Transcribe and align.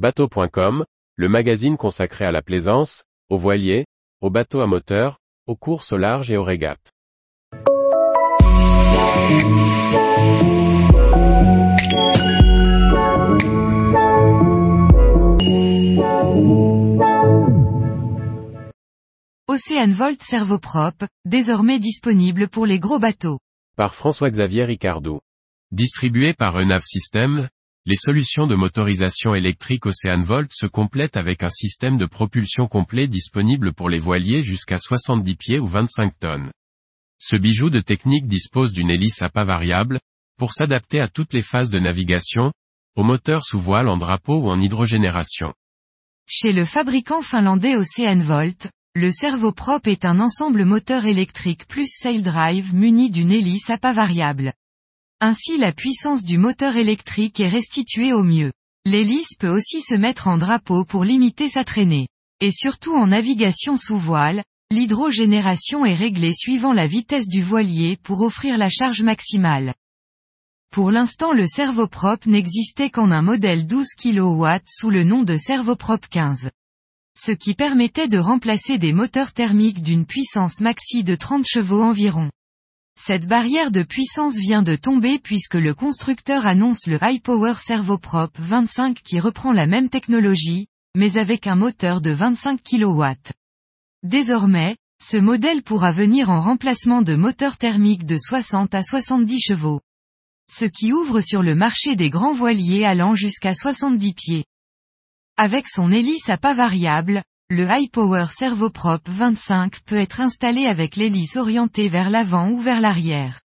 Bateau.com, 0.00 0.86
le 1.16 1.28
magazine 1.28 1.76
consacré 1.76 2.24
à 2.24 2.32
la 2.32 2.40
plaisance, 2.40 3.04
aux 3.28 3.36
voiliers, 3.36 3.84
aux 4.22 4.30
bateaux 4.30 4.60
à 4.60 4.66
moteur, 4.66 5.18
aux 5.46 5.56
courses 5.56 5.92
au 5.92 5.98
large 5.98 6.30
et 6.30 6.38
aux 6.38 6.42
régates. 6.42 6.90
Océan 19.48 19.90
Volt 19.92 20.22
Servoprop, 20.22 21.04
désormais 21.26 21.78
disponible 21.78 22.48
pour 22.48 22.64
les 22.64 22.78
gros 22.78 22.98
bateaux. 22.98 23.38
Par 23.76 23.94
François-Xavier 23.94 24.64
Ricardou. 24.64 25.20
Distribué 25.72 26.32
par 26.32 26.56
Enav 26.56 26.80
System, 26.84 27.50
les 27.86 27.96
solutions 27.96 28.46
de 28.46 28.54
motorisation 28.54 29.34
électrique 29.34 29.86
Océan 29.86 30.20
Volt 30.20 30.50
se 30.52 30.66
complètent 30.66 31.16
avec 31.16 31.42
un 31.42 31.48
système 31.48 31.96
de 31.96 32.04
propulsion 32.04 32.66
complet 32.66 33.08
disponible 33.08 33.72
pour 33.72 33.88
les 33.88 33.98
voiliers 33.98 34.42
jusqu'à 34.42 34.76
70 34.76 35.34
pieds 35.36 35.58
ou 35.58 35.66
25 35.66 36.12
tonnes. 36.18 36.50
Ce 37.18 37.36
bijou 37.36 37.70
de 37.70 37.80
technique 37.80 38.26
dispose 38.26 38.74
d'une 38.74 38.90
hélice 38.90 39.22
à 39.22 39.30
pas 39.30 39.44
variable, 39.44 39.98
pour 40.38 40.52
s'adapter 40.52 41.00
à 41.00 41.08
toutes 41.08 41.32
les 41.32 41.42
phases 41.42 41.70
de 41.70 41.78
navigation, 41.78 42.52
au 42.96 43.02
moteur 43.02 43.44
sous 43.44 43.60
voile 43.60 43.88
en 43.88 43.96
drapeau 43.96 44.42
ou 44.42 44.50
en 44.50 44.60
hydrogénération. 44.60 45.54
Chez 46.26 46.52
le 46.52 46.66
fabricant 46.66 47.22
finlandais 47.22 47.76
Ocean 47.76 48.20
Volt, 48.20 48.70
le 48.94 49.10
servoprop 49.10 49.86
est 49.86 50.04
un 50.04 50.20
ensemble 50.20 50.64
moteur 50.64 51.06
électrique 51.06 51.66
plus 51.66 51.86
sail 51.86 52.22
drive 52.22 52.74
muni 52.74 53.10
d'une 53.10 53.32
hélice 53.32 53.70
à 53.70 53.78
pas 53.78 53.92
variable. 53.92 54.52
Ainsi 55.20 55.58
la 55.58 55.72
puissance 55.72 56.24
du 56.24 56.38
moteur 56.38 56.76
électrique 56.76 57.40
est 57.40 57.48
restituée 57.48 58.12
au 58.12 58.22
mieux. 58.22 58.52
L'hélice 58.86 59.36
peut 59.38 59.48
aussi 59.48 59.82
se 59.82 59.94
mettre 59.94 60.28
en 60.28 60.38
drapeau 60.38 60.84
pour 60.84 61.04
limiter 61.04 61.48
sa 61.48 61.62
traînée. 61.62 62.08
Et 62.40 62.50
surtout 62.50 62.96
en 62.96 63.08
navigation 63.08 63.76
sous 63.76 63.98
voile, 63.98 64.42
l'hydrogénération 64.70 65.84
est 65.84 65.94
réglée 65.94 66.32
suivant 66.32 66.72
la 66.72 66.86
vitesse 66.86 67.28
du 67.28 67.42
voilier 67.42 67.98
pour 68.02 68.22
offrir 68.22 68.56
la 68.56 68.70
charge 68.70 69.02
maximale. 69.02 69.74
Pour 70.72 70.90
l'instant 70.90 71.32
le 71.32 71.46
servoprop 71.46 72.24
n'existait 72.24 72.88
qu'en 72.88 73.10
un 73.10 73.22
modèle 73.22 73.66
12 73.66 73.88
kW 74.02 74.46
sous 74.66 74.88
le 74.88 75.04
nom 75.04 75.22
de 75.22 75.36
servoprop 75.36 76.06
15 76.08 76.50
ce 77.20 77.32
qui 77.32 77.54
permettait 77.54 78.08
de 78.08 78.18
remplacer 78.18 78.78
des 78.78 78.94
moteurs 78.94 79.32
thermiques 79.32 79.82
d'une 79.82 80.06
puissance 80.06 80.60
maxi 80.60 81.04
de 81.04 81.14
30 81.14 81.44
chevaux 81.46 81.82
environ. 81.82 82.30
Cette 83.02 83.26
barrière 83.26 83.70
de 83.70 83.82
puissance 83.82 84.36
vient 84.36 84.62
de 84.62 84.76
tomber 84.76 85.18
puisque 85.18 85.54
le 85.54 85.72
constructeur 85.72 86.46
annonce 86.46 86.86
le 86.86 86.98
High 87.00 87.22
Power 87.22 87.54
Servoprop 87.56 88.38
25 88.38 89.00
qui 89.00 89.18
reprend 89.18 89.52
la 89.54 89.66
même 89.66 89.88
technologie, 89.88 90.66
mais 90.94 91.16
avec 91.16 91.46
un 91.46 91.56
moteur 91.56 92.02
de 92.02 92.10
25 92.10 92.60
kW. 92.62 93.04
Désormais, 94.02 94.76
ce 95.02 95.16
modèle 95.16 95.62
pourra 95.62 95.92
venir 95.92 96.28
en 96.28 96.40
remplacement 96.40 97.00
de 97.00 97.14
moteurs 97.14 97.56
thermiques 97.56 98.04
de 98.04 98.18
60 98.18 98.74
à 98.74 98.82
70 98.82 99.40
chevaux. 99.40 99.80
Ce 100.52 100.66
qui 100.66 100.92
ouvre 100.92 101.22
sur 101.22 101.42
le 101.42 101.54
marché 101.54 101.96
des 101.96 102.10
grands 102.10 102.34
voiliers 102.34 102.84
allant 102.84 103.14
jusqu'à 103.14 103.54
70 103.54 104.12
pieds. 104.12 104.44
Avec 105.38 105.68
son 105.68 105.90
hélice 105.90 106.28
à 106.28 106.36
pas 106.36 106.52
variable, 106.52 107.22
le 107.52 107.66
High 107.68 107.90
Power 107.90 108.26
Servoprop 108.30 109.08
25 109.08 109.80
peut 109.80 109.96
être 109.96 110.20
installé 110.20 110.66
avec 110.66 110.94
l'hélice 110.94 111.34
orientée 111.34 111.88
vers 111.88 112.08
l'avant 112.08 112.48
ou 112.50 112.60
vers 112.60 112.80
l'arrière. 112.80 113.40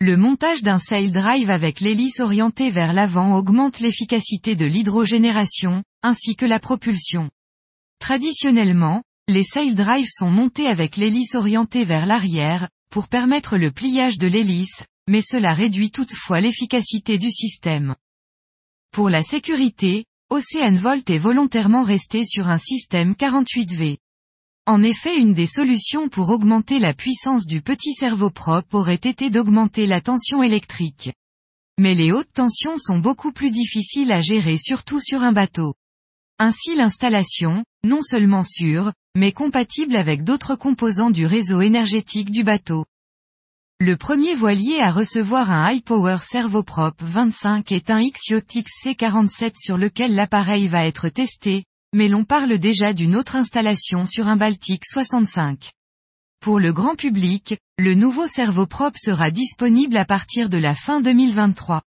Le 0.00 0.16
montage 0.16 0.62
d'un 0.62 0.78
sail 0.78 1.10
drive 1.10 1.50
avec 1.50 1.80
l'hélice 1.80 2.20
orientée 2.20 2.70
vers 2.70 2.94
l'avant 2.94 3.36
augmente 3.36 3.80
l'efficacité 3.80 4.56
de 4.56 4.64
l'hydrogénération, 4.64 5.84
ainsi 6.02 6.36
que 6.36 6.46
la 6.46 6.58
propulsion. 6.58 7.28
Traditionnellement, 7.98 9.02
les 9.28 9.44
sail 9.44 9.74
drives 9.74 10.10
sont 10.10 10.30
montés 10.30 10.66
avec 10.66 10.96
l'hélice 10.96 11.34
orientée 11.34 11.84
vers 11.84 12.06
l'arrière, 12.06 12.70
pour 12.90 13.08
permettre 13.08 13.58
le 13.58 13.70
pliage 13.70 14.16
de 14.16 14.26
l'hélice, 14.26 14.82
mais 15.06 15.20
cela 15.20 15.52
réduit 15.52 15.90
toutefois 15.90 16.40
l'efficacité 16.40 17.18
du 17.18 17.30
système. 17.30 17.94
Pour 18.90 19.10
la 19.10 19.22
sécurité, 19.22 20.06
Ocean 20.34 20.74
Volt 20.74 21.08
est 21.10 21.18
volontairement 21.18 21.84
resté 21.84 22.24
sur 22.24 22.48
un 22.48 22.58
système 22.58 23.12
48V. 23.12 23.98
En 24.66 24.82
effet 24.82 25.16
une 25.16 25.32
des 25.32 25.46
solutions 25.46 26.08
pour 26.08 26.30
augmenter 26.30 26.80
la 26.80 26.92
puissance 26.92 27.46
du 27.46 27.62
petit 27.62 27.92
servoprop 27.92 28.64
aurait 28.74 28.96
été 28.96 29.30
d'augmenter 29.30 29.86
la 29.86 30.00
tension 30.00 30.42
électrique. 30.42 31.12
Mais 31.78 31.94
les 31.94 32.10
hautes 32.10 32.32
tensions 32.34 32.78
sont 32.78 32.98
beaucoup 32.98 33.30
plus 33.30 33.52
difficiles 33.52 34.10
à 34.10 34.20
gérer 34.20 34.56
surtout 34.58 34.98
sur 35.00 35.22
un 35.22 35.30
bateau. 35.30 35.74
Ainsi 36.40 36.74
l'installation, 36.74 37.64
non 37.84 38.02
seulement 38.02 38.42
sûre, 38.42 38.92
mais 39.16 39.30
compatible 39.30 39.94
avec 39.94 40.24
d'autres 40.24 40.56
composants 40.56 41.10
du 41.10 41.26
réseau 41.26 41.60
énergétique 41.60 42.32
du 42.32 42.42
bateau. 42.42 42.86
Le 43.86 43.98
premier 43.98 44.34
voilier 44.34 44.78
à 44.78 44.90
recevoir 44.90 45.50
un 45.50 45.70
High 45.70 45.84
Power 45.84 46.16
Servoprop 46.22 46.94
25 47.02 47.70
est 47.70 47.90
un 47.90 48.00
Xyacht 48.00 48.50
XC47 48.50 49.56
sur 49.56 49.76
lequel 49.76 50.14
l'appareil 50.14 50.68
va 50.68 50.86
être 50.86 51.10
testé, 51.10 51.66
mais 51.92 52.08
l'on 52.08 52.24
parle 52.24 52.56
déjà 52.56 52.94
d'une 52.94 53.14
autre 53.14 53.36
installation 53.36 54.06
sur 54.06 54.26
un 54.26 54.38
Baltic 54.38 54.86
65. 54.86 55.70
Pour 56.40 56.60
le 56.60 56.72
grand 56.72 56.94
public, 56.94 57.58
le 57.76 57.92
nouveau 57.92 58.26
servoprop 58.26 58.96
sera 58.96 59.30
disponible 59.30 59.98
à 59.98 60.06
partir 60.06 60.48
de 60.48 60.56
la 60.56 60.74
fin 60.74 61.02
2023. 61.02 61.82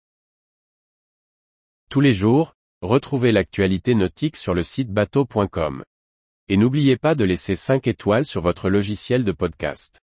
Tous 1.90 2.02
les 2.02 2.14
jours, 2.14 2.54
retrouvez 2.84 3.32
l'actualité 3.32 3.96
nautique 3.96 4.36
sur 4.36 4.54
le 4.54 4.62
site 4.62 4.92
bateau.com. 4.92 5.84
Et 6.48 6.58
n'oubliez 6.58 6.96
pas 6.96 7.16
de 7.16 7.24
laisser 7.24 7.56
5 7.56 7.88
étoiles 7.88 8.26
sur 8.26 8.44
votre 8.44 8.70
logiciel 8.70 9.24
de 9.24 9.32
podcast. 9.32 10.00